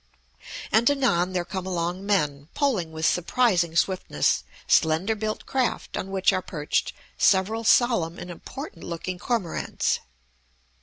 [0.71, 6.33] And anon there come along men, poling with surprising swiftness slender built craft on which
[6.33, 9.99] are perched several solemn and important looking cormorants.